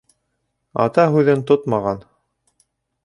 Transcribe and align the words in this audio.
Ата 0.85 1.05
һүҙен 1.17 1.45
тотмаған 1.51 2.03